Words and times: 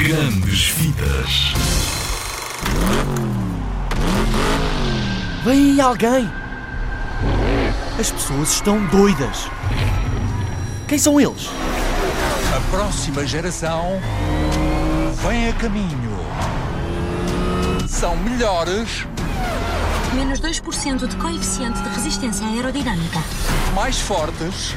Grandes 0.00 0.68
Vidas. 0.68 1.52
Vem 5.44 5.72
aí 5.72 5.80
alguém! 5.82 6.32
As 7.98 8.10
pessoas 8.10 8.50
estão 8.50 8.82
doidas. 8.86 9.50
Quem 10.88 10.96
são 10.96 11.20
eles? 11.20 11.50
A 12.56 12.60
próxima 12.70 13.26
geração 13.26 14.00
vem 15.28 15.48
a 15.48 15.52
caminho. 15.52 16.16
São 17.86 18.16
melhores, 18.16 19.06
Menos 20.14 20.40
2% 20.40 21.06
de 21.06 21.16
coeficiente 21.16 21.80
de 21.82 21.88
resistência 21.90 22.44
aerodinâmica. 22.46 23.22
mais 23.74 24.00
fortes, 24.00 24.74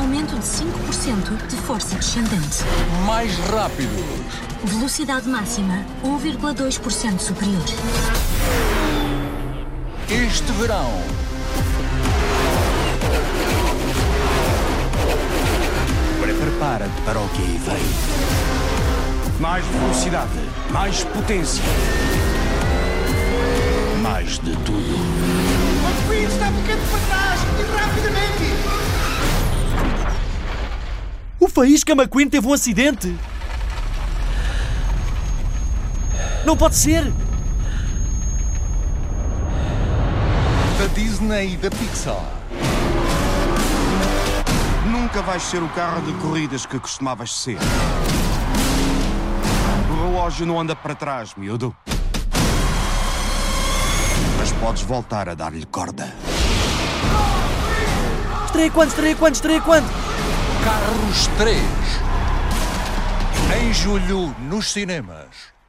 Aumento 0.00 0.34
de 0.34 0.46
5% 0.46 1.46
de 1.46 1.56
força 1.56 1.94
descendente. 1.94 2.64
mais 3.06 3.36
rápidos. 3.50 3.92
Velocidade 4.64 5.28
máxima 5.28 5.84
1,2% 6.02 7.18
superior. 7.18 7.62
Este 10.08 10.52
verão. 10.52 10.90
Prepara-te 16.40 17.02
para 17.02 17.20
o 17.20 17.28
que 17.28 17.42
aí 17.42 17.60
vem. 17.66 19.38
Mais 19.38 19.64
velocidade, 19.66 20.30
mais 20.70 21.04
potência. 21.04 21.62
Mais 24.02 24.38
de 24.38 24.56
tudo. 24.64 24.79
Faísca 31.50 31.92
McQueen 31.92 32.28
teve 32.28 32.46
um 32.46 32.52
acidente! 32.52 33.18
Não 36.44 36.56
pode 36.56 36.76
ser! 36.76 37.12
Da 40.78 40.86
Disney 40.94 41.54
e 41.54 41.56
da 41.56 41.70
Pixar. 41.70 42.24
Nunca 44.86 45.20
vais 45.22 45.42
ser 45.42 45.62
o 45.62 45.68
carro 45.70 46.00
de 46.02 46.12
corridas 46.20 46.64
que 46.64 46.78
costumavas 46.78 47.32
ser. 47.32 47.58
O 49.90 50.06
relógio 50.06 50.46
não 50.46 50.58
anda 50.58 50.74
para 50.74 50.94
trás, 50.94 51.34
miúdo. 51.36 51.76
Mas 54.38 54.52
podes 54.52 54.82
voltar 54.82 55.28
a 55.28 55.34
dar-lhe 55.34 55.66
corda. 55.66 56.14
Estreia 58.46 58.70
quando? 58.70 58.88
Estreia 58.88 59.16
quando? 59.16 59.34
Estreia 59.34 59.60
quando? 59.60 60.09
Carros 60.64 61.26
3. 61.38 61.56
Em 63.62 63.72
julho 63.72 64.34
nos 64.48 64.70
cinemas. 64.70 65.59